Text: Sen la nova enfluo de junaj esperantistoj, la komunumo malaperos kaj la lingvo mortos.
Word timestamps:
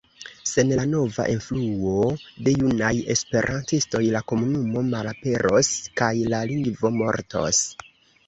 Sen 0.51 0.69
la 0.77 0.83
nova 0.91 1.23
enfluo 1.33 2.07
de 2.47 2.53
junaj 2.61 2.89
esperantistoj, 3.15 4.01
la 4.15 4.23
komunumo 4.33 4.83
malaperos 4.87 5.71
kaj 6.01 6.11
la 6.35 6.41
lingvo 6.53 6.91
mortos. 6.97 7.61